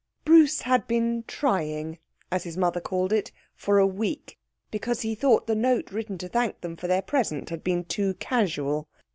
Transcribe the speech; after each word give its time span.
Bruce 0.25 0.61
had 0.61 0.87
been 0.87 1.23
trying, 1.27 1.99
as 2.31 2.43
his 2.43 2.57
mother 2.57 2.81
called 2.81 3.13
it, 3.13 3.31
for 3.55 3.77
a 3.77 3.85
week, 3.85 4.39
because 4.71 5.01
he 5.01 5.13
thought 5.13 5.45
the 5.45 5.53
note 5.53 5.91
written 5.91 6.17
to 6.17 6.27
thank 6.27 6.59
them 6.61 6.75
for 6.75 6.87
their 6.87 7.03
present 7.03 7.51
had 7.51 7.63
been 7.63 7.83
too 7.85 8.15
casual. 8.15 8.89